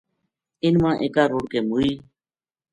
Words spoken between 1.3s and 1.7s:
رُڑھ کے